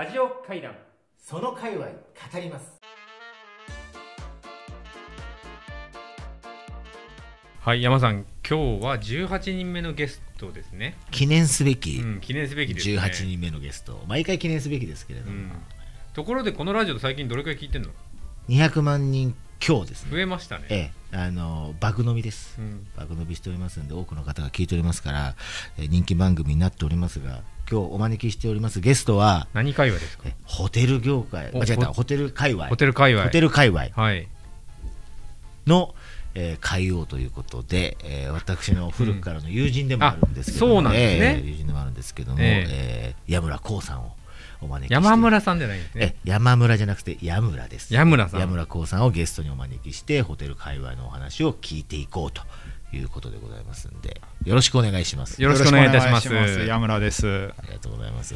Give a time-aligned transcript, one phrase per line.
[0.00, 0.74] ラジオ会談。
[1.18, 1.92] その界隈語
[2.40, 2.80] ります。
[7.60, 11.98] はい山さん今日は18人目のゲストですね、記念すべき。
[11.98, 12.96] うん、記念すべきですね。
[12.96, 14.02] 18人目のゲスト。
[14.08, 15.52] 毎回記念すべきですけれども、うん、
[16.14, 17.90] ところでこのラジオ最近どれくらい聞いてんの
[18.48, 20.10] ？200万人強ですね。
[20.10, 21.16] 増えましたね、ええ。
[21.16, 22.56] あの爆飲みです。
[22.58, 25.34] うん、爆伸びしておりますんで多くの方が聞いておりますから、
[25.78, 28.80] えー人気番組になっておりますが今日お招きしております。
[28.80, 30.24] ゲストは何会話ですか？
[30.26, 31.50] えホテル業界。
[31.52, 31.86] お間違えた。
[31.86, 32.66] ほホテル界隈。
[32.66, 33.24] ホテル界隈。
[33.24, 33.86] ホテル界隈。
[33.94, 34.26] はい。
[35.66, 35.94] の、
[36.34, 40.86] えー海王ということで、えー私の古くからの友人でもあるんですけども、うん。
[40.86, 41.42] あそうなんですね。
[41.42, 43.14] えー友人でもあるんですけども、ええ。
[43.28, 44.12] ー山村光さんを
[44.60, 44.94] お招きして。
[44.94, 46.16] 山村さんじゃないんですね。
[46.16, 47.92] え山村じゃなくて山村です。
[47.92, 48.40] 山村さん。
[48.40, 52.42] 山村光さんをゲストにお招きしてホテル界隈のお話を聞いていこうと
[52.94, 54.20] いうことでございますんで。
[54.44, 55.42] よろしくお願いします。
[55.42, 56.26] よろしくお願いいたします。
[56.28, 57.52] よろくお願いし山村です。
[57.58, 58.34] ありがとうございます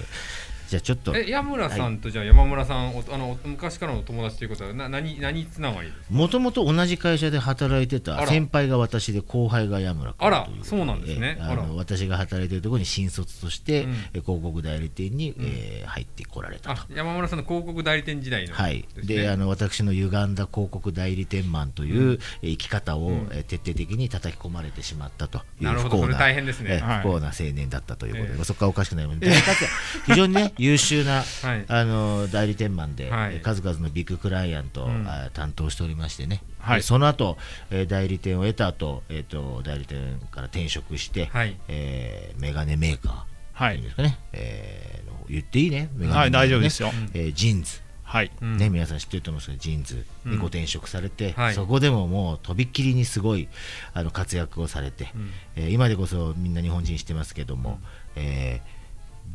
[0.75, 1.17] じゃあちょっと。
[1.17, 11.37] え山村さんとじゃあ山村さん、おあの昔からのお友達ということはな何何つながりもともと同じ会社で働いてた先輩が私で後輩が山村君あらそうなんですね。
[11.39, 13.91] えーあの私が働いてるところに新卒として、うん。
[14.15, 16.81] え広告代理店に、えー入ってこられたと。
[16.81, 16.87] あ。
[16.93, 23.29] 山村さんの広告代理店時代のはい、であの私の歪んだ広告代理店マンという、えー生き方を、ん。
[23.31, 26.01] えー徹底的に叩き込まれてしまったというなるほど。
[26.01, 26.83] それ大変ですね。
[27.03, 29.73] 不幸な青年だったということで、ええそこからおかしくなりました大活躍
[30.07, 31.65] 非常にね 優秀なはい。
[31.69, 33.35] あの代理店マンで、はい。
[33.35, 35.07] えー数々のビッグクライアントを、うん。
[35.07, 36.77] あ担当しておりましてね、はい。
[36.79, 37.37] でその後、
[37.71, 41.57] えー代理店を経た後、えー、と代理店から転職して、はい。
[41.69, 43.23] えーメガネメーカー。
[43.53, 43.81] はい。
[43.83, 45.91] ですかね、えーの言っていいね。
[45.95, 46.19] メガネメーカーね。
[46.19, 46.91] はい、大丈夫ですよ。
[47.15, 47.81] えー JINS。
[48.03, 48.31] はい。
[48.41, 48.57] うん。
[48.59, 51.55] ね、皆さん知ってると思うんですけど、 JINS にご転職されて、はい。
[51.55, 53.49] そこでももうとびっきりにすごい
[53.93, 55.31] あの活躍をされて、うん。
[55.57, 57.81] えー今でこそみんな日本人知ってますけども、
[58.17, 58.75] えー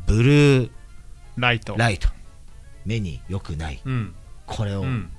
[0.06, 0.70] ブルー
[1.40, 1.74] ライト。
[1.76, 2.08] ライト、
[2.84, 4.14] 目に良くない、うん。
[4.46, 5.10] これをうん。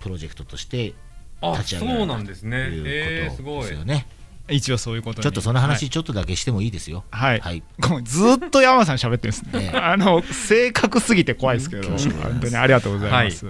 [0.00, 0.94] プロジェクトとして
[1.40, 2.64] あ立ち上げられたそうなんですね。
[2.66, 3.60] ということえーすごい。
[3.62, 4.06] ですよね。
[4.48, 5.22] 一応そういうことに。
[5.22, 7.04] ちょっとその話、ちょっとだけしてもいいですよ。
[7.10, 7.40] はい。
[7.40, 7.62] はい。
[8.04, 9.70] ずっと山田さん喋ってるんですね。
[9.72, 9.78] ええ。
[9.78, 13.46] あの、正確すぎて怖いですけど、本当にありがとうございます。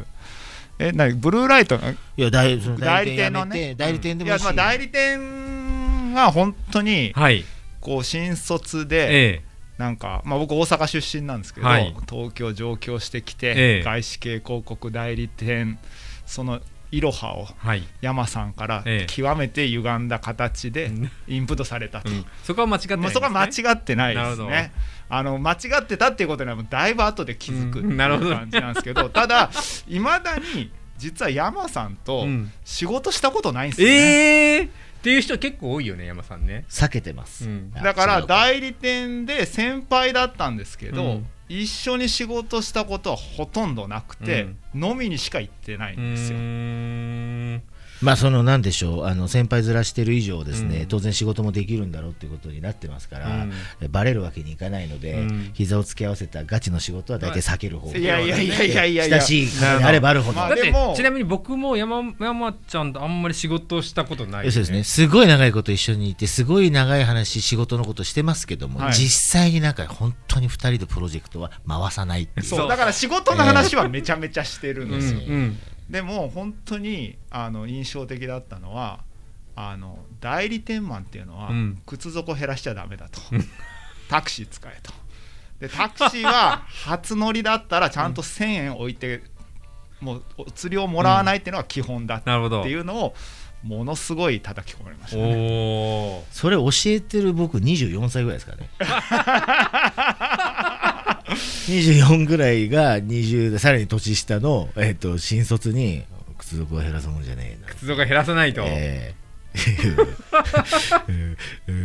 [0.79, 1.77] え、なに、ブルーライト、
[2.17, 2.61] いや代理
[3.17, 3.75] 店のね。
[3.75, 4.45] 代理店でもいいし。
[4.45, 7.45] まあ、代理店が本当に、はい。
[7.81, 9.43] こう、新卒で、え
[9.79, 11.95] なんか、まあ、僕大阪出身なんですけど、はい。
[12.09, 13.83] 東京上京してきて、ええ。
[13.83, 15.79] 外資系広告代理店
[16.27, 16.61] その
[16.91, 17.49] いろはを
[18.03, 19.13] 山さんからええ。
[19.13, 21.11] 極めて歪んだ形でうん。
[21.27, 22.25] インプットされたと、うん。
[22.45, 23.15] そこは間違ってないんまあ、ですね。
[23.15, 24.73] そこは間違ってないですね。
[25.09, 29.51] あの間違ってたっていうことにはだいぶ後で気づくっていう感じなんですけど、ただ
[29.89, 32.53] いまだに実は山さんとうん。
[32.65, 34.69] 仕事したことないんですよね、ええ
[35.03, 36.65] っていう人結構多いよね山さんね。
[36.69, 37.45] 避けてます。
[37.45, 37.73] うん。
[37.75, 46.39] あだから代理店で先輩だったんですけど、うん一緒に仕事したことはほとんどなくて、飲みにしか行ってないんですよ。
[48.03, 50.87] まあそのなんでしょうあの先輩ずらしてる以上ですね、うん。
[50.87, 53.53] 当然仕事もできるんだろうっていうことになってますから、うん。
[53.81, 55.51] えバレるわけにいかないので、うん。
[55.55, 59.07] 膝を突き合わせたガチの仕事は大体避ける方がいやいやいやいやいや。
[59.07, 64.67] いや親しいあればあるほど、まあだってでもちなみに僕も山山ちゃんとあんまり仕事をしたことない、そうで。
[64.67, 68.93] すねすごい長いこと一緒にいてすごい長い話仕事のことしてますけども、はい。
[68.93, 72.47] 実際になんか本当に2人でプロジェクトは回さないっていう。
[72.47, 75.59] そうだから仕事の話はめちゃめちゃしてるんうんですよ、うん
[75.93, 79.01] でも本当にあの印象的だったのは
[79.55, 81.83] あの代理店マンっていうのは、うん。
[81.85, 83.21] 靴底減らしちゃダメだと。
[84.09, 84.91] タクシー使えと。
[85.61, 89.23] でタクシーは初乗りだったらちゃんと1000円置いて、
[90.01, 92.67] もうお釣りをもらわないっていうのが基本だってなるほど。
[92.67, 93.15] いうのを
[93.63, 96.25] ものすごい叩き込まれましたね。
[96.33, 98.71] それ教えてる僕24歳ぐらいですからね
[101.67, 106.05] 24ぐらいが20さらに年下の、えっと新卒に
[106.39, 107.69] 靴底を減らすもんじゃねえな。
[107.69, 109.23] 靴底減らさないと、ええ。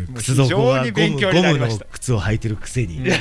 [0.07, 1.83] もう靴底は非常に勉強になりました。
[1.83, 3.19] ゴムの靴を履いてるくせに、ね、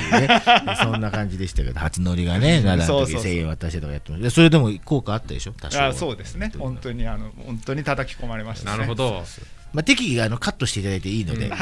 [0.81, 1.01] そん。
[1.01, 8.77] な感じでしたけど初乗りがね奈良の時そうそうそう1000円渡してとかやってましたでそれでも効果あったでしょ多少はあそうですね本当にあの本当に叩き込まれましたね。
[8.77, 9.23] なるほど
[9.73, 11.49] まあ、適宜あのカットしていただいていいので,、うん。
[11.49, 11.55] で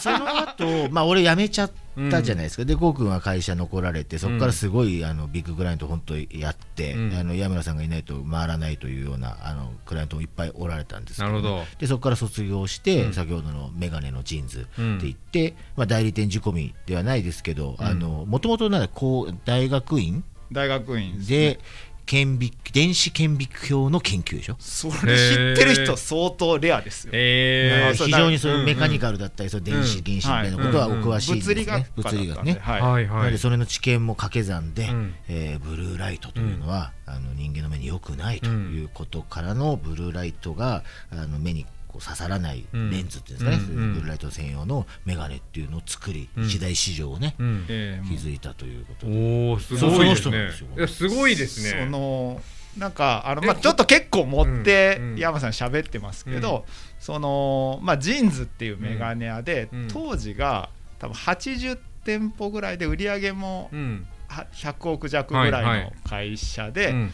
[0.00, 1.70] その後、まあ俺辞めちゃっ
[2.10, 7.14] たじゃないですか、で郷君は会社残られてそこからすごいあのビッグクライアント本当やって、うん。
[7.14, 11.64] あの山村さんがいないと回らないというようなあのクライアントもいっぱいおられたんですけどなるほど。
[11.78, 13.12] でそこから卒業して、うん。
[13.12, 14.98] 先ほどのメガネのジーンズってうん。
[14.98, 17.98] 言って、まあ、代理店仕込みではないですけどうん
[18.28, 21.58] もともと大学院大学院で
[22.06, 24.56] 顕微電子顕微鏡の研究でしょ？
[24.60, 27.10] それ知ってる人相当レアですよ。
[27.14, 32.58] え非常にそういううんメカニカルだったり、そう電子原子みたいなことはお詳しいんですね、物理学科だったんで物理学ね。
[32.60, 33.06] はい。
[33.06, 35.14] はいでそれの知見も掛け算で、うん。
[35.28, 41.66] えーブルーライトというのは、あの人間の目に良くないということからのブルーライトがあの目に
[41.96, 42.90] こう刺さらないうん。
[42.90, 43.94] レンズっていうんですかね、うん。
[43.94, 46.44] ブルーライト専用のメガネっていうのを作り、うん。
[46.44, 47.66] 一大市場をね、うん。
[48.08, 50.86] 築いたということで、おおすそうごいですね。
[50.86, 51.84] すごいですね。
[51.84, 52.40] その
[52.76, 56.66] なんかあの、まあ、えちょっと結構持って山さん喋ってますけど、
[57.00, 59.88] そのまあ、ジーンズっていうメガネ屋で、うん。
[59.88, 64.06] 当時が多分80店舗ぐらいで売り上げもうん。
[64.28, 67.12] は100億弱ぐらいの会社で、うん。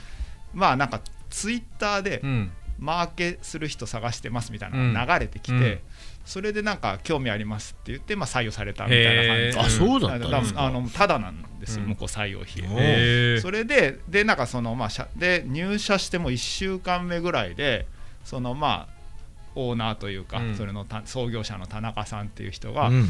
[0.54, 1.00] まあなんか
[1.30, 2.52] ツイッターでうん
[2.82, 5.78] マーケする人探してますみたいなのが流れてきて、うん。
[6.24, 9.58] それでなんか興味ありますって言って、まあ、採用されたみたいな感じ。
[9.58, 11.88] あそうだったんですかあのただなんですよ、うん。
[11.90, 13.40] 向こう採用費。
[13.40, 17.86] それででなんかそのまあ社で入社しても1週間目ぐらいで
[18.24, 18.94] そのまあ
[19.54, 20.54] オーナーというか、うん。
[20.56, 23.08] それのた創業者の田中さんっていう人が、うん。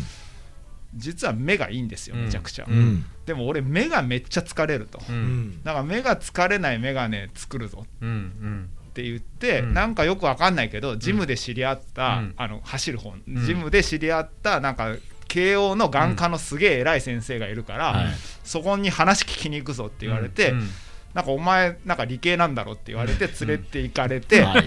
[0.94, 2.76] 実は目がいいんですよめちゃくちゃ、うん。
[2.76, 5.50] うんでも俺目がめっちゃ疲れると、ううん。
[5.52, 7.86] んだから目が疲れない眼鏡作るぞ。
[8.02, 9.74] うんうんって言って、うん。
[9.74, 12.34] なんかよくわかんないけどジムで知り合った、うん。
[12.36, 13.46] あの走る本、うん。
[13.46, 14.96] ジムで知り合ったなんか
[15.28, 18.06] 慶応の眼科のすげえ偉い先生がいるから、はい。
[18.44, 20.68] そこに話聞きに行くぞって言われて、うん。
[21.14, 24.64] なんかお前なんか理系なんだろって言われて連れて行かれて、はい。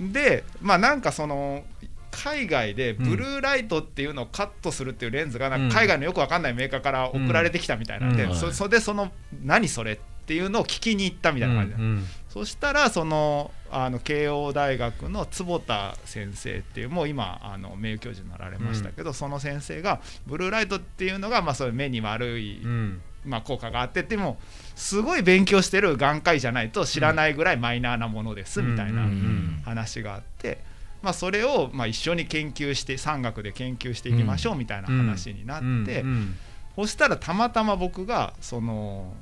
[0.00, 1.64] でまあなんかその
[2.10, 8.34] 海外でブルーライトっていうのをカットするっていうレンズがなんか海外のよくわかんないメーカーから送られてきたみたいなんで、うん。
[8.34, 9.12] そそれでその
[9.42, 23.02] 何それっていうのを聞きに行ったみたいな感じで、うんそしたらそのあの慶応大学の坪田先生っていうもう今あの名誉教授になられましたけど、その先生がブルーライトっていうのがまあそういう目に悪い、うん。
[23.24, 24.36] まあ、効果があってっても
[24.74, 30.58] すごい勉強してる眼科医じゃないと知らないぐらいマイナーなものですみたいなうん話があって、
[31.02, 36.34] まあ、それをまあ一緒に研究して産学で研究していきましょうみたいな話になって、うん。
[36.74, 39.14] そしたらたまたま僕がその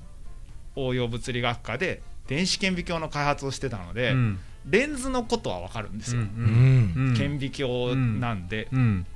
[0.77, 4.39] 応用物理学科で電子顕微鏡の開発をしてたので、うん。
[4.67, 7.15] レンズのことは分かるんですよ、うんうん。
[7.17, 9.07] 顕微鏡なんで、うん。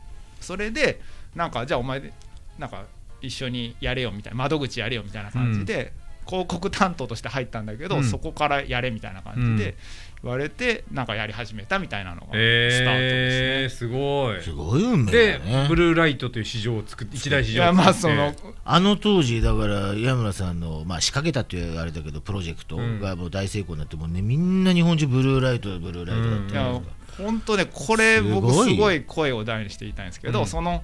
[0.41, 1.01] それで
[1.35, 2.13] なんかじゃあお前
[2.59, 2.87] なんか
[3.23, 5.93] 一緒にやれよみたいな窓口やれよみたいな感じで、
[6.27, 8.05] 広告担当として入ったんだけど、うん。
[8.05, 9.77] そこからやれみたいな感じで
[10.23, 13.89] 言われてなんかやり始めたみたいなのがスタートえー、ですね。
[13.89, 14.43] すごい。
[14.43, 15.67] すごい運命ね。
[15.69, 17.85] ブルーライトという市場を作って一大市場を作って。
[17.85, 18.35] まあその
[18.65, 23.01] あの当時だから岩村さんの、まあ、仕掛けたっていうあれだけどプロジェクトうん。
[23.01, 30.83] がもう大成功になってもうねみんな日本中ブルーライトブルーライトだったいじゃないやですか本当ねこれ僕すごいすごい声を大にして言いたいんですけど、うんその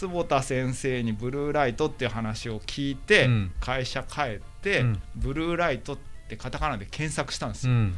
[0.00, 3.52] 坪田先生にブルーライトっていう話を聞いて、うん。
[3.60, 5.02] 会社帰って、うん。
[5.14, 5.98] ブルーライトっ
[6.28, 7.94] てカタカナで検索したんですよ、うん。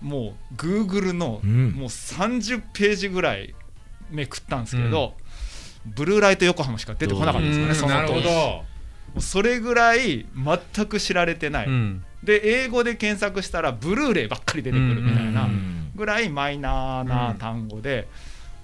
[0.00, 1.72] もう Google のうん。
[1.72, 3.54] もう30ページぐらい
[4.10, 5.14] めくったんですけど、
[5.84, 8.20] ブルーライト横浜しか出てこなかったんですよね、その当
[9.18, 12.04] 時それぐらい全く知られてない、うん。
[12.22, 15.90] で英語で検索したらブルーレイばっかり出てくるみたいな、うん。
[15.94, 18.08] ぐらいマイナーな単語で、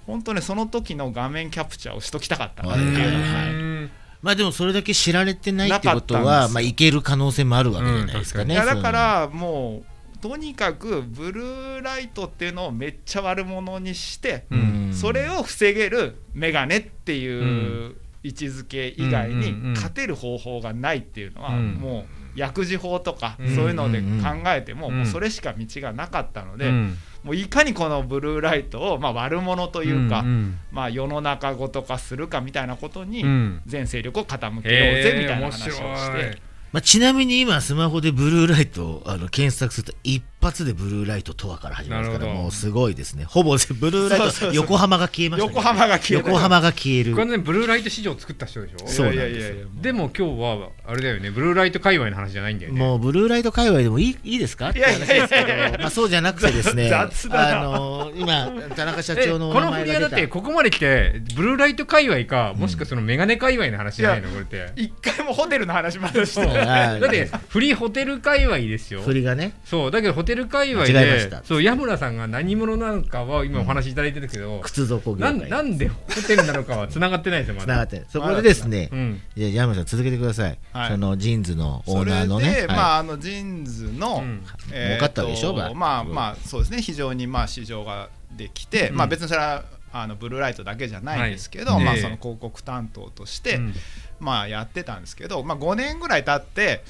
[0.09, 2.63] 本当ねその時の画面キャプチャーをしときたかった。
[2.63, 3.89] なっていうのは、
[4.21, 14.91] まあでもそれだけ知られてないってことはまあいける可能性もあるわけじゃないですかね、いやだそのからもうとにかくブルーライトっていうのをめっちゃ悪者にして、うん。
[14.93, 19.73] それを防げるメガネっていう位置づけ以外にうんうんうん。
[19.73, 21.73] 勝てる方法がないっていうのはうん。
[21.75, 22.05] も
[22.35, 23.55] う薬事法とかうん。
[23.55, 33.61] そういうので考えてもうんもうそれしか道がなかったのでうんもういかにこのブルーライトをまあ悪者というかんまあ世の中ごと化するかみたいなことにうん。
[33.65, 36.49] 全勢力を傾けようぜみたいな話をして。
[36.71, 42.27] まあ、ちなみに今スマホでブルーライトをあの検索すると一発でブルーライトとはから始まるほど。
[42.27, 43.25] らもうすごいですね。
[43.25, 47.15] ほぼブルーライト横浜が消えました、ね、横浜が消えた横浜が消える。
[47.15, 48.87] 完全にブルーライト市場を作った人でしょ？
[48.87, 51.31] そうなんですでも今日はあれだよね。
[51.31, 52.79] ブルーライト界隈の話じゃないんだよね。
[52.79, 54.69] もうブルーライト界隈でもいいいいですか？
[54.69, 57.59] っていやい話ですけやいやいやど、まあ、そうじゃなくてですね、 雑だな。
[57.61, 64.29] あの今、田中社え長のおこの振りはだってここまで来てブルーライト界隈かもしくはそのメガネ界隈の話じゃないの？
[64.29, 64.71] これって。
[64.75, 69.01] 一回もホテルの話まだしてだってフリーホテル界隈ですよ。
[69.01, 75.39] 振りがね、そうだけどホテル界隈でそう矢村さんが何者なのかは今お話しいただいてるけど、靴底業界。
[75.39, 75.95] なんなんでホ
[76.27, 77.65] テルなのかは繋がってないですよまだ。
[77.65, 79.21] つながってるそこでですね、うん。
[79.35, 80.91] じゃあ矢村さん続けてください、はい。
[80.91, 82.67] その JINSのオーナーのね、で、はい。
[82.67, 84.45] まああのジーンズの、うん。
[84.71, 86.83] えーかったでしょまあまあまあそうですね。
[86.83, 88.97] 非常にまあ市場ができて、うん。
[88.97, 93.73] まあ別にそれはあのブルーライトだけじゃないんですけど、はいええまあその広告担当として、うん。
[94.19, 96.83] まあやってたんですけど、まあ5年ぐらい経って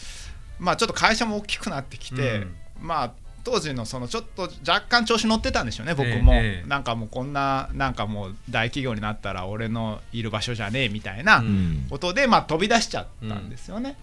[0.60, 2.46] まあちょっと会社も大きくなってきて、
[2.82, 6.68] まあ当時のそのちょっと若干調子乗ってたんでしょうね僕も、ええ。
[6.68, 11.88] なんかもうこんななんかもう大企業になったら俺のいる場所じゃねえみたいなうん。
[11.90, 13.98] ことで、まあ、飛び出しちゃったんですよね、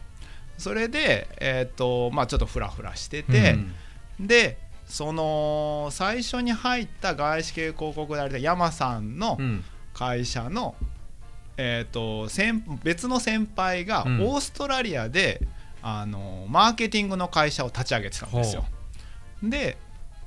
[0.59, 3.57] それで、えーとまあ、ちょっとフラフラしてて、
[4.19, 9.65] でその最初に入った外資系広告代理店山さんのうん。
[9.99, 10.75] 会社の、
[11.57, 14.19] えー、と先別の先輩がオうん。
[14.19, 15.41] ーストラリアで、
[15.81, 18.67] あのマーケティングの会社を立ち上げてたんですよ。
[19.51, 19.77] で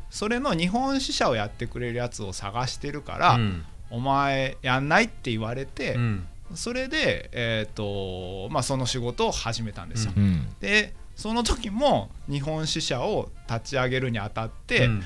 [0.10, 3.66] それの日本支社をやってくれるやつを探してるから、うん。
[3.92, 6.28] お前やんないって言われて、うん。
[6.56, 10.14] それで、えーとまあ、その仕事を始めたんですよ。
[10.16, 10.48] うん。
[10.60, 15.04] でその時も日本支社を立ち上げるにあたって、うん。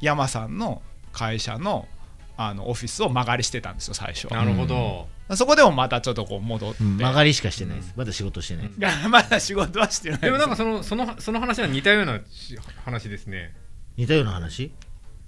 [0.00, 0.82] 山さんの
[1.12, 1.88] 会社の
[2.36, 4.36] あのオフィスを間借りしてたんですよ最初は。
[4.36, 5.08] なるほど。
[5.36, 7.94] そこでもまたちょっとこう戻って、うん曲がりしかしてないです。
[7.96, 8.68] まだ仕事してない。
[8.68, 13.54] ですいやまだ仕事はしてないでもなんかそのそのその話は似たようなし話ですね。
[13.96, 14.72] 似たような話？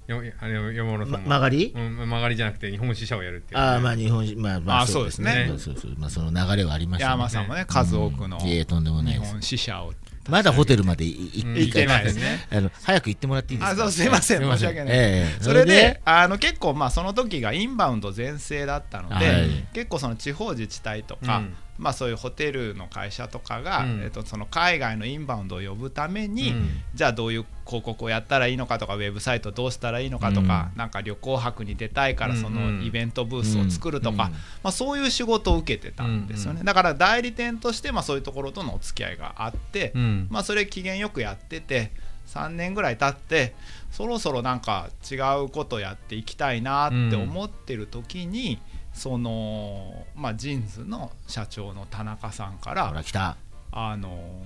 [0.06, 1.72] やあの山村さまんも曲がり？
[1.75, 5.46] うん、曲がりじゃなくて日本支社をやるっていう、ああまあ日本まあまああそうですね。
[5.48, 7.10] まあそうそうまあその流れはありましたね。
[7.12, 7.64] 山さんもね。
[7.66, 8.46] 数多くのうん。
[8.46, 9.26] いえとんでもないです。
[9.28, 9.92] 日本支社を
[10.28, 12.47] まだホテルまで行ってないですね。
[12.52, 13.83] あの早く行ってもらっていいですか？
[13.83, 14.40] あそうすいません。
[14.42, 14.88] 申し訳ない。
[14.90, 15.42] ええ。
[15.42, 16.00] それで？
[16.04, 19.49] あの結構まあその時がインバウンド全盛だったので、はい。
[19.73, 24.02] 結構その地方自治体とか、うんまあ、そういうホテルの会社とかが、うん。
[24.02, 26.68] えっとその海外のインバウンドを呼ぶために、うん。
[26.95, 32.78] じゃあどういう広告をやったらいいのかとかウェブサイトどうしたらいいのかとか、なんか旅行泊に出たいからそうんうん。
[32.80, 40.26] のイベントブースを作るとか、うんまあ、そういう仕事を受けてたんですよね、うんだから代理店としてまあそういうところとのお付き合いがあって、うん。
[40.30, 41.92] まあ、それ機嫌よくやってて
[42.26, 43.54] 3年ぐらい経って
[43.90, 45.14] そろそろなんか違
[45.45, 48.59] うことやっていきたいなって思ってる時に、
[48.97, 53.37] その、まあ、 JINSの社長の田中さんかほらら来た。
[53.71, 54.43] あの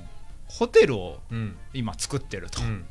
[0.49, 1.57] ホテルをうん。
[1.73, 2.85] 今作ってると、うん。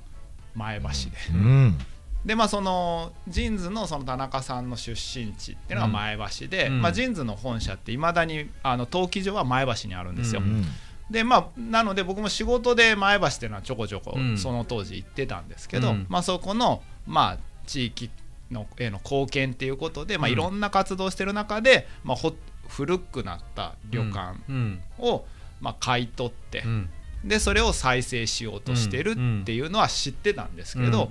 [0.55, 0.93] 前橋で。
[1.33, 1.77] うん。
[2.23, 6.81] でまあその JINSのその田中さんの出身地っていうのが前橋で、うん。
[6.81, 10.39] まあ、 JINSの本社っていまだにあの登記上は前橋にあるんですよ。
[10.39, 10.65] ううん。
[11.11, 14.37] でまあなので僕も仕事で前橋っていうのはちょこちょこうん。
[14.37, 16.05] その当時行ってたんですけど、うん。
[16.07, 17.37] まあ、そこのまあ
[17.67, 18.09] 地域
[18.51, 20.33] のへの貢献っていうことで、まあ、うん。
[20.33, 22.33] いろんな活動してる中で、まあ、ほ
[22.67, 24.81] 古くなった旅館うん。
[24.99, 25.25] を、
[25.61, 26.89] まあ、買い取って、うん。
[27.23, 31.09] でそれを再生しようとしてるっていうのは知ってたんですけど、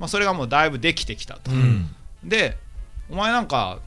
[0.00, 1.52] まあ、それがもうだいぶできてきたと。
[1.52, 1.94] うん。
[2.24, 2.58] で
[3.08, 3.80] お前なんか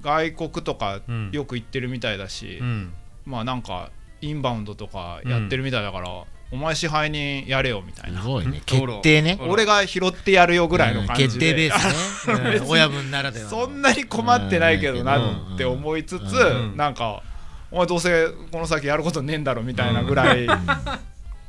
[0.00, 1.30] 外国とかうん。
[1.32, 2.94] よく行ってるみたいだし、うん。
[3.26, 8.60] まあなんかインバウンドとかやってるみたいだから、お前支配人やれよみたいな、すごいね。
[8.66, 9.38] 決定ね。
[9.40, 11.28] うん俺が拾ってやるよぐらいの感じで、うん。
[11.28, 12.58] 決定ベースね。
[12.60, 12.68] うん。
[12.68, 13.50] 親分ならではの。
[13.50, 16.76] そんなに困ってないけどうなんって思いつつ、うん。
[16.76, 17.22] なんか
[17.70, 20.46] お前どうせこの先やることねえんだろみたいなぐらい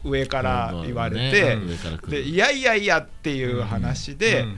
[0.06, 1.58] 上から言われて、
[2.08, 4.58] でいやいやいやっていう話で、うん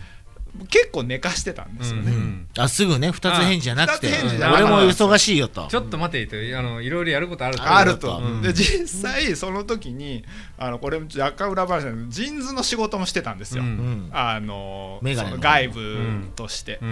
[0.70, 2.12] 結構寝かしてたんですよね。
[2.12, 4.08] うんあすぐね二つ返事じゃなくて。
[4.08, 4.64] 二つ返事じゃなくて。
[4.64, 5.68] 俺も忙しいよと。
[5.68, 7.64] ちょっと待てとあのいろいろやることあると。
[7.64, 8.42] あると、うん。
[8.42, 10.24] で実際その時に
[10.58, 13.70] あのこれも若干裏話なんで JINSの仕事もしてたんですよ、うん。
[13.70, 14.10] うん。
[14.14, 15.36] あのメガネの。
[15.36, 15.98] その外部
[16.36, 16.80] として。
[16.82, 16.86] う、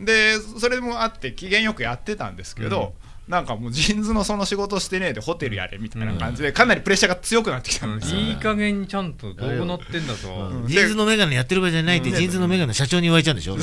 [0.00, 0.04] ん。
[0.04, 2.94] でそれもあって機嫌よくやってたんですけど、
[3.28, 10.48] なんかもう JINSのその仕事してねえでホテルやれみたいな感じでかなりプレッシャーが強くなってきたんですよ、いい加減にちゃんとどうなってんだと。
[10.48, 10.66] うん。
[10.66, 12.16] JINSのメガネやってる場合じゃないって、うん。
[12.16, 13.58] JINSのメガネの社長に言われちゃうんでしょ、い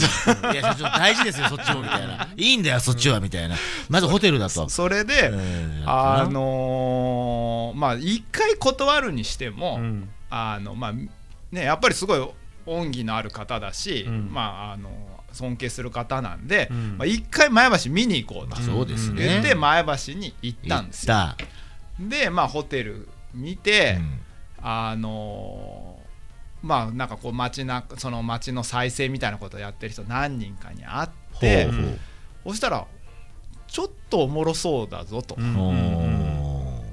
[0.56, 3.56] や、社長、大事ですよ、そっちもみたいな、いいんだよ、そっちはみたいな、
[3.90, 4.70] まずホテルだと。
[4.70, 5.84] それで、うん。
[5.86, 10.10] あのーまあ一回断るにしても、うん。
[10.30, 12.30] あのまあねやっぱりすごい
[12.66, 14.30] 恩義のある方だし、うん。
[14.32, 14.90] まああの
[15.36, 16.98] 尊敬する方なんで、うん。
[16.98, 19.28] まあ、一回前橋見に行こうとそうですね。
[19.28, 21.16] 言って前橋に行ったんですよ。
[22.00, 24.20] でまあホテル見たて、うん。
[24.62, 26.06] あのー
[26.66, 32.50] まあなんかこう街なその街の再生みたいなことをやってる人何人かに会って、ほうほう。
[32.50, 32.88] そしたら
[33.68, 35.40] ちょっとおもろそうだぞと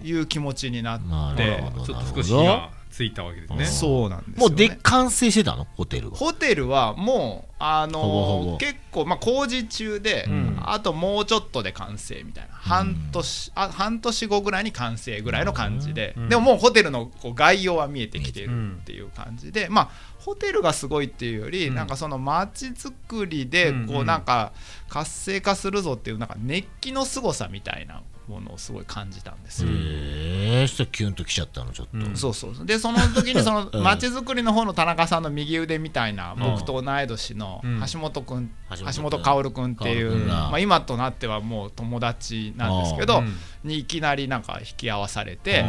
[0.03, 3.65] いう気持ちになって、なるほどちょっと少し火がついたわけですね。
[3.65, 5.67] そうなんですよ、ね、もうで完成してたの？
[5.75, 6.17] ホテルは。
[6.17, 8.59] ホテルはもうあのーほぼほぼ。
[8.59, 10.59] 結構まあ工事中で、うん。
[10.63, 16.29] あともうちょっとで完成みたいな、半年あ半年後ぐらいに完成ぐらいの感じで、うん。
[16.29, 21.75] でももうホテルのこう概要は見えてきてるっていう感じで、まあホテルがすごいっていうより、うん。
[21.75, 23.87] なんかその街づくりでうん。
[23.87, 24.53] こうなんか
[24.89, 29.71] 活性化するぞっていうなんか熱気の凄さみたいなものをすごい感じたんですよ。
[29.71, 31.97] へえ、そしたらキュンときちゃったの、ちょっと。
[31.97, 32.17] うん。
[32.17, 32.67] そうそうそう。
[32.67, 33.83] でその時にその うん。
[33.83, 36.41] 街づくりの方の田中さんの右腕みたいなうん。
[36.41, 37.83] 僕と同い年のうん。
[37.93, 43.37] 橋本君、橋橋本薫君っていう、まあ、今となってはもう友達なんですけど、うん。
[43.65, 45.65] にいきなりなんか引き合わされて、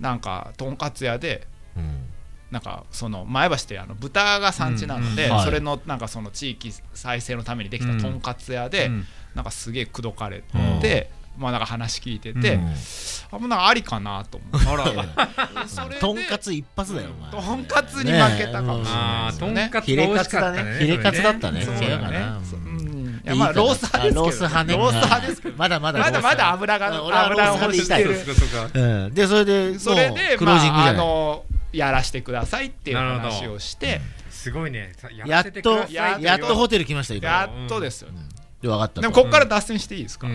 [0.00, 1.46] なんかとんかつ屋で
[1.76, 2.04] うん。
[2.50, 9.06] なんかその前橋ってあの豚が産地なので、それのなんかその地域再生のためにできたとんかつ屋で、うん。
[9.34, 10.80] なんかすげえ口説かれうん。
[10.80, 12.74] て、まあなんか話聞いてて、うん。
[13.32, 14.60] あもうなんかありかなと思っ
[15.90, 17.30] て とんかつ一発だよ、お前。
[17.42, 19.54] とんかつに負けたかもしれあないあとん。
[19.70, 20.78] かつが美味しかったね。
[20.78, 21.62] ヒレカツだったね。
[21.62, 22.44] そう違うかだなね。
[23.24, 24.76] いやまあロース派ですけど、ロース派ね。
[24.76, 28.04] ロース派ですけど、まだまだまだまだ油が油を欲して。
[28.04, 28.80] るそうかそうか。
[28.80, 34.00] うん、でそれでそれでもうクロージングじまああのやらしてくださいっていう話をして、
[34.30, 34.92] すごいね。
[34.96, 37.28] さやっとややっとホテル来ました今。
[37.28, 38.20] やっとですよね。
[38.60, 39.00] で分かったと。
[39.00, 40.28] でもここから脱線していいですか？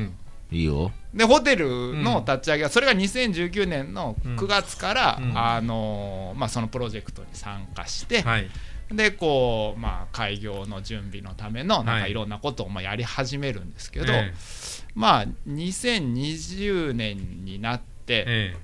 [0.51, 0.91] うんいいよ。
[1.13, 5.38] でホテルの立ち上げはそれが2019年の9月から、うん。
[5.38, 8.50] あのまあ、そのプロジェクトに参加して、はい。
[8.91, 14.34] でこう、まあ、開業の準備のためのなんはいかいろんなことをまあやり始めるんですけど、え
[14.96, 18.58] まあ2020年になって、え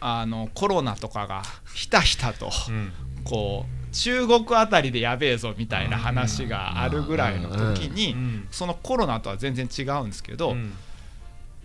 [0.00, 1.42] あのコロナとかが
[1.74, 2.92] ひたひたとえうん。
[3.24, 10.72] こう中国あたりでやべえぞみたいな話があるぐらいの時に、うんそのコロナとは全然違うんですけど、うん。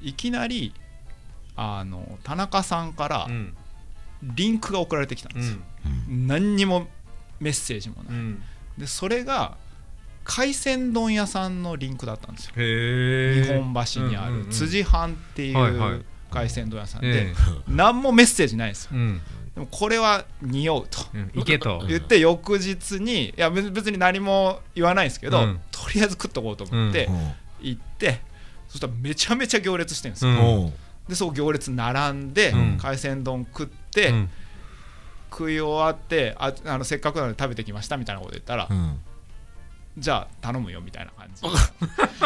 [0.01, 0.73] いきなり
[1.55, 3.53] あの田中さんからうん。
[4.21, 5.57] リンクが送られてきたんうですよ、
[6.09, 6.27] ん。
[6.27, 6.87] 何にも
[7.39, 8.43] メッセージもない、うん。
[8.77, 9.57] でそれが
[10.25, 12.53] 海鮮丼屋さんのリンクだったんですよ。
[12.53, 17.33] 日本橋にある辻飯っていう海鮮丼屋さんえで
[17.67, 18.91] 何もメッセージないんですよ。
[18.93, 19.21] えうん
[19.59, 21.01] でもこれは匂うと。
[21.13, 21.83] うん行けと。
[21.85, 25.59] 言って翌日にいや別別に何も言わないんですけど、うん。
[25.69, 27.33] とりあえず食っとこうと思ってうん。
[27.59, 28.21] 行って
[28.69, 30.71] そしたらめちゃめちゃ行列してるんですよ、
[31.09, 32.77] でそう行列並んで、うん。
[32.77, 34.29] 海鮮丼食って、うん。
[35.29, 38.99] 食い終わってああのせっかくなので食べてきましたみたいなこと言ったら、うん
[39.97, 41.43] じゃあ頼むよみたいな感じ。
[41.43, 41.49] の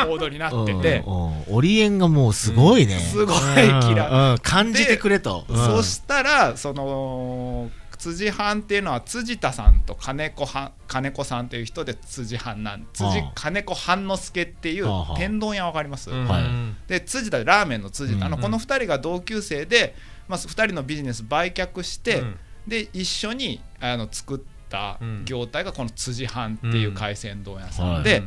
[0.08, 5.56] モードになってて、うんうんオリエンがもうすごいね、すごいうん嫌いうん感じてくれと、うん。
[5.56, 12.86] そしたらその辻藩っていうのは辻田さんと金子は金子さんっていう人で辻藩なん。
[12.94, 16.44] 辻金子半之助っていう天丼屋わかります、うんはい。
[16.88, 18.42] で辻田ラーメンの辻田、あのうん。
[18.42, 19.96] この2人が同級生で、
[20.28, 22.40] まあ、2人のビジネス売却して、うん。
[22.68, 24.40] で一緒にあの作っ
[24.74, 25.26] たうん。
[25.26, 27.98] 業態がこの辻藩っていう海鮮丼屋さん。
[27.98, 28.04] うん。
[28.04, 28.24] で、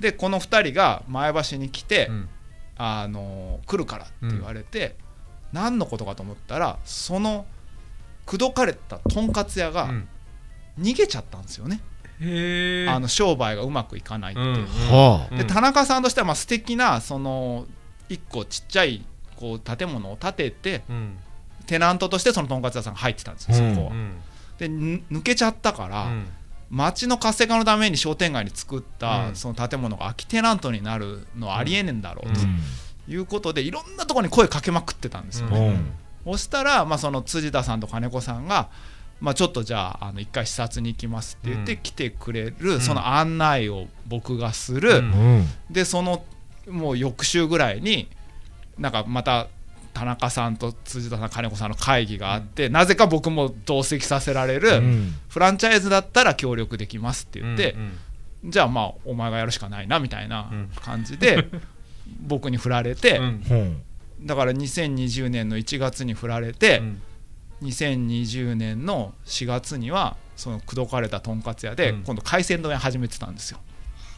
[0.00, 2.28] でこの2人が前橋に来て、うん。
[2.76, 4.96] あの来るからって言われて、
[5.52, 7.46] 何のことかと思ったらその
[8.26, 10.08] 口説かれたとんかつ屋がうん。
[10.80, 11.80] 逃げちゃったんですよね、
[12.88, 14.64] あの商売がうまくいかないってい
[15.34, 15.38] う。
[15.38, 17.66] で田中さんとしてはまあ素敵なその
[18.08, 19.04] 一個ちっちゃい
[19.36, 21.18] こう建物を建ててうん。
[21.66, 23.92] テナントとしてそのとんかつ屋さんが入ってたんですよ、うんそこは。
[24.60, 26.26] うんでぬ抜けちゃったから、うん。
[26.70, 29.36] 町の活性化のために商店街に作ったうん。
[29.36, 32.58] その建物が空きテナントになるのはありえねえんだろうとうん。
[33.12, 35.68] いうことでいろんなところに声かけまくってたんですよね。
[36.26, 36.32] うん。
[36.32, 38.70] そしたら、まあ、その辻田さんと金子さんが、
[39.20, 41.78] まあ、ちょっとじゃああの一回視察に行きますって言ってうん。
[41.82, 42.80] 来てくれる、ん。
[42.80, 45.02] その案内を僕がする、
[45.70, 46.24] でその
[46.68, 48.08] もう翌週ぐらいに
[48.78, 49.48] なんかまた
[49.94, 55.14] 田中さんと辻田さん金子さんの会議があって、なぜか僕も同席させられる、うん。
[55.28, 57.76] フランチャイズだったら協力できますって言って
[58.42, 60.70] う、んじゃあまあお前がやるしかないなみたいなうん。
[60.82, 61.48] 感じで
[62.20, 63.24] 僕に振られて、うん。
[63.24, 63.82] うん
[64.22, 67.02] だから2020年の1月に振られて、うん。
[67.62, 72.02] 2020年の4月にはその口説かれたとんかつ屋でうん。
[72.02, 73.58] 今度海鮮丼屋始めてたんですよ。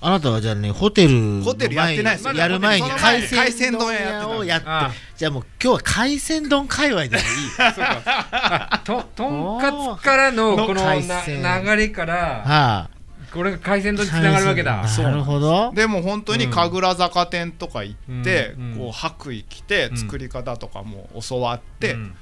[0.00, 7.22] あなたはじゃあねホテルのホテルやってないです前によやる前に海鮮鮮丼丼屋やってた屋をやってあじゃあもう今日は海鮮丼界隈でもいい。
[7.56, 8.68] そうか。
[8.70, 12.90] あととんかつからののこの海鮮な流れからはあ。
[13.32, 14.82] これが海鮮丼につながるわけだ。
[14.82, 15.72] なるほど。
[15.74, 18.72] でも本当に神楽坂店とか行って、うん。
[18.72, 18.78] うん。
[18.78, 19.96] こう白衣着てうん。
[19.96, 22.14] 作り方とかも教わって、うん。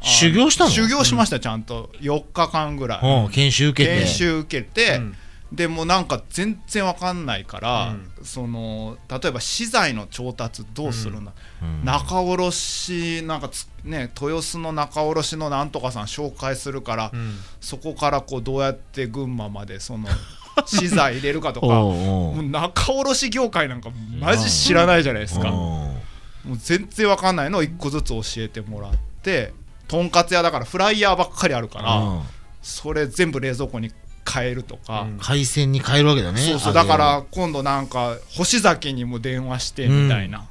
[0.00, 0.70] あ修行したの？
[0.70, 1.90] 修行しましたちゃんと。
[2.00, 3.24] 4日間ぐらい。
[3.24, 3.98] うん研修受けて。
[4.00, 5.16] 研修受けて、うん
[5.52, 8.24] でもなんか全然わかんないから、うん。
[8.24, 11.84] その例えば資材の調達どうするんだ、うん。
[11.84, 17.34] 仲卸なんかつね豊洲の仲卸のなんとかさん紹介するから、うん。
[17.60, 20.08] そこからこうどうやって群馬までその
[20.66, 22.42] 資材入れるかとかもうう。
[22.42, 26.00] 仲卸業界なんかマジ知らないじゃないですか、も
[26.46, 29.52] う全然わかんないのを一個ずつ教えてもらって
[29.86, 32.22] とんかつ屋だからフライヤーばっかりあるから、うん。
[32.62, 33.92] それ全部冷蔵庫に
[34.32, 35.18] 変えるとか、うん。
[35.18, 36.40] 海鮮に変えるわけだね。
[36.40, 36.72] そうそう。
[36.72, 40.46] だから今度なんか星崎にも電話してみたいな、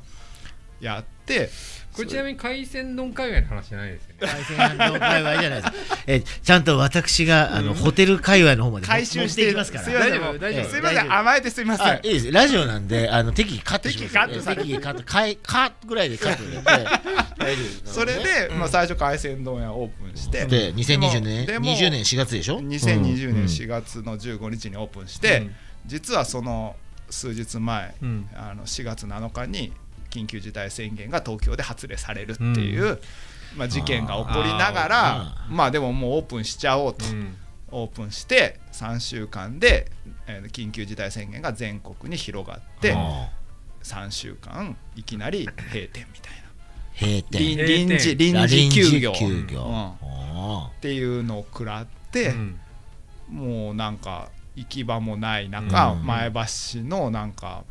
[0.79, 1.49] やって
[1.93, 4.17] これちなみに海鮮丼海外の話じゃないですよね。
[4.21, 5.73] 海鮮丼界隈じゃないです。
[6.07, 9.83] えちゃんと私があのホテル界隈の方まで回収していきますから。
[9.83, 10.65] すいません大丈夫大丈夫。
[10.69, 11.87] すいません甘えてすいません。
[11.87, 12.31] あいいです。
[12.31, 16.61] ラジオなんであの適宜カットします適宜カット適宜カットかいカッぐらいでカットで。
[17.85, 17.93] す。
[17.93, 20.45] それで、まあ、最初海鮮丼屋オープンして。
[20.45, 25.49] で2020年でも20年4月でしょ？2020年うん4月の15日にオープンして、
[25.85, 26.75] 実はその
[27.09, 28.29] 数日前、うん。
[28.33, 29.73] あの4月7日に
[30.11, 32.99] 緊急事態宣言が東京で発令されるっていう、
[33.55, 37.35] まあ、事件が起こりながらあまあでももうオープンしちゃおうと、うん。
[37.73, 39.91] オープンして3週間で、
[40.27, 43.29] えー緊急事態宣言が全国に広がってあ
[43.83, 46.41] 3週間いきなり閉店みたいな。
[46.99, 47.57] 閉店。
[47.57, 49.13] 臨臨時閉臨時休業。
[49.13, 49.63] 休業。
[49.63, 49.89] うん。
[49.91, 52.59] っあていうのを食らって、うん。
[53.29, 56.05] もうなんか行き場もない中、うん。
[56.05, 57.63] 前橋市のなんか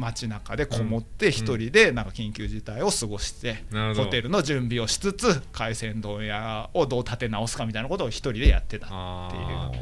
[0.00, 3.64] 街中でこもって一人でなんか緊急事態を過ごして、
[3.96, 9.80] ホテルの準備をしつつ海鮮丼屋をどう立て直すかみたいなことを一人でやってたあってい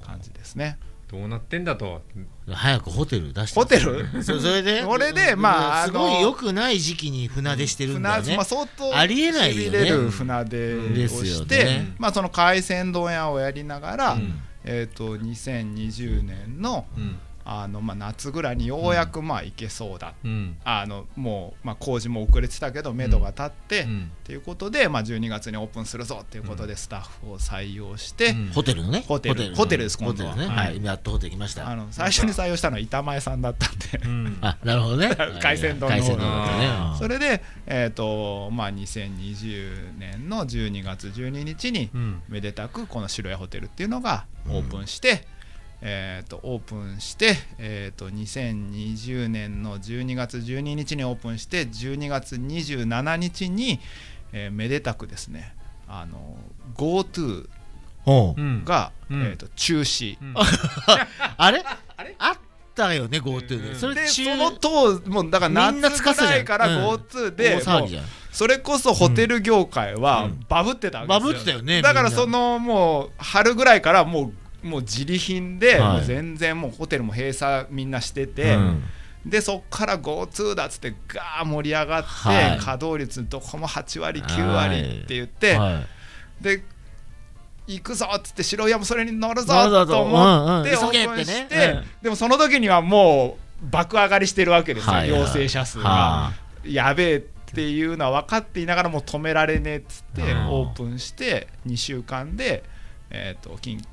[0.00, 0.78] う感じですね。
[1.08, 2.02] ーどうなってんだと。
[2.48, 4.22] ー早くホテル出してホテル？
[4.22, 4.82] そそれで？
[4.82, 8.22] それでまあすごいあの良くない時期に船出してるんだよね。
[8.22, 9.78] 船まあ、相当ありえないよね。
[9.78, 11.94] 痺れる船出をですよして、ね。
[11.98, 14.42] まあ、その海鮮丼屋をやりながら、うん。
[14.64, 20.56] えー、と2020年のうんあの、まあ、夏ぐらいにようやくまあ行けそうだ、うん。
[20.64, 24.10] あのもう、まあ、工事も遅れてたけど目処が立って、っうん。
[24.24, 28.50] ていうことで、まあ、12月にオープンするぞっていうことでスタッフを採用して、うん。
[28.54, 29.04] ホテルのね？
[29.06, 30.32] ホテルホテルです今度は。
[30.32, 30.54] ホテルね。
[30.54, 30.66] はい。
[30.68, 30.84] はい。
[30.84, 31.68] やっとホテル来ました。
[31.68, 34.00] あの最初に採用したのは板前さんだったんで。
[34.04, 34.38] うん。
[34.40, 35.10] あなるほどね。
[35.42, 35.96] 海鮮丼の。
[35.96, 42.22] 海鮮丼だったねそれで、えーとまあ、2020年の12月12日にうん。
[42.28, 45.26] めでたくこの白屋ホテルっていうのがオープンして、
[45.84, 53.80] えー、とオープンして、えー、と2020年の12月12日にオープンして12月27日に、
[54.32, 55.54] えーめでたくですね。
[55.88, 56.38] あの
[56.74, 57.48] GoTo
[58.64, 59.22] が、うん。
[59.22, 60.34] えー、と中止、うん。
[61.36, 61.64] あれ？
[61.96, 62.14] あれ？
[62.18, 62.38] あっ
[62.74, 63.62] たよね GoTo うん。
[63.62, 66.88] でそれで中その当もうだから夏ぐらいからうん。
[66.94, 67.60] GoTo で、
[68.30, 70.46] それこそホテル業界はうん。
[70.48, 75.96] バブってたわけですよ、バブってたよねだからそのもう春ぐらいからもうもう自利品で、はい。
[75.96, 78.82] もう全然もうホテルも閉鎖みんなしてて、うん。
[79.26, 82.58] でそっから GoTo だっつってガー盛り上がって、はい。
[82.58, 85.82] 稼働率どこも8割9割って言って、は
[86.40, 86.42] い。
[86.44, 86.64] で
[87.66, 89.86] 行くぞっつって白岩もそれに乗るぞと。
[89.86, 90.86] と思ってうんうん。
[90.86, 92.02] オープン急げして、ってねうん。
[92.02, 95.10] でもその時にはもう爆上がりしてるわけですよ、はい。
[95.10, 95.88] はい陽性者数が。
[95.88, 96.32] は
[96.64, 100.48] やべえっていうのは分かっていながらもう止められねえっつってうん。
[100.48, 102.64] オープンして2週間で、
[103.10, 103.84] えー、と緊急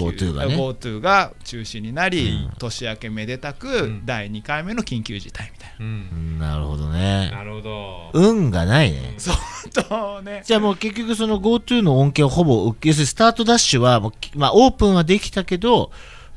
[0.00, 0.56] GoTo がね。
[0.56, 2.52] GoTo が中止になり、うん。
[2.58, 4.06] 年明けめでたくん。
[4.06, 5.84] 第2回目の緊急事態みたいな。
[5.84, 6.38] うん。
[6.38, 7.30] なるほどね。
[7.30, 8.10] なるほど。
[8.14, 9.14] 運がないね。
[9.18, 10.42] そうとね。
[10.44, 15.90] じゃあもう結局その GoTo の恩恵をほぼ受け要するにスタートダッシュはもうきまあオープンはできたけど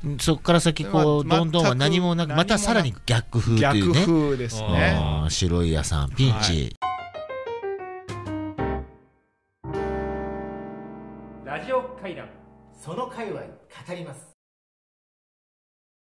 [0.05, 4.05] んそこから先こうまどんどんは何もなくまたさらに逆風とい逆うね。
[4.05, 4.99] 風ですね。
[5.29, 6.75] 白い屋さんピンチ、
[11.45, 12.27] ラジオ会談
[12.83, 13.47] その界隈語
[13.95, 14.32] ります。